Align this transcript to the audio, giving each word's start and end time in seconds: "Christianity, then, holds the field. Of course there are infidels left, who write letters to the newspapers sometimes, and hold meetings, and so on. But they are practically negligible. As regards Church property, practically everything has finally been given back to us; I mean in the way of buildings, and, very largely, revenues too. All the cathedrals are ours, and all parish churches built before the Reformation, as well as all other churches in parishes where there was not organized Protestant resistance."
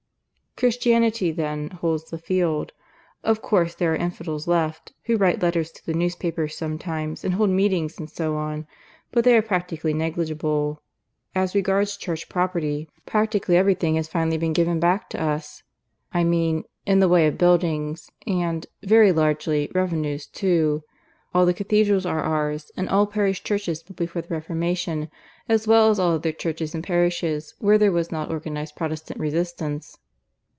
"Christianity, 0.57 1.31
then, 1.31 1.71
holds 1.71 2.11
the 2.11 2.19
field. 2.19 2.71
Of 3.23 3.41
course 3.41 3.73
there 3.73 3.93
are 3.93 3.95
infidels 3.95 4.47
left, 4.47 4.93
who 5.05 5.17
write 5.17 5.41
letters 5.41 5.71
to 5.71 5.83
the 5.83 5.93
newspapers 5.95 6.55
sometimes, 6.55 7.23
and 7.23 7.33
hold 7.33 7.49
meetings, 7.49 7.97
and 7.97 8.07
so 8.07 8.35
on. 8.35 8.67
But 9.11 9.23
they 9.23 9.35
are 9.35 9.41
practically 9.41 9.91
negligible. 9.95 10.83
As 11.33 11.55
regards 11.55 11.97
Church 11.97 12.29
property, 12.29 12.87
practically 13.07 13.57
everything 13.57 13.95
has 13.95 14.07
finally 14.07 14.37
been 14.37 14.53
given 14.53 14.79
back 14.79 15.09
to 15.11 15.19
us; 15.21 15.63
I 16.13 16.23
mean 16.23 16.65
in 16.85 16.99
the 16.99 17.09
way 17.09 17.25
of 17.25 17.39
buildings, 17.39 18.11
and, 18.27 18.67
very 18.83 19.11
largely, 19.11 19.71
revenues 19.73 20.27
too. 20.27 20.83
All 21.33 21.47
the 21.47 21.55
cathedrals 21.55 22.05
are 22.05 22.21
ours, 22.21 22.71
and 22.77 22.87
all 22.87 23.07
parish 23.07 23.43
churches 23.43 23.81
built 23.81 23.97
before 23.97 24.21
the 24.21 24.27
Reformation, 24.35 25.09
as 25.49 25.65
well 25.67 25.89
as 25.89 25.97
all 25.97 26.11
other 26.11 26.31
churches 26.33 26.75
in 26.75 26.83
parishes 26.83 27.55
where 27.57 27.79
there 27.79 27.91
was 27.91 28.11
not 28.11 28.29
organized 28.29 28.75
Protestant 28.75 29.19
resistance." 29.19 29.97